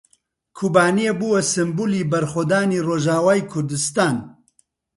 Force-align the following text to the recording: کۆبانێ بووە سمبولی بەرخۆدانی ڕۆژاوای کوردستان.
کۆبانێ 0.57 1.11
بووە 1.19 1.41
سمبولی 1.53 2.07
بەرخۆدانی 2.11 2.83
ڕۆژاوای 2.87 3.41
کوردستان. 3.51 4.15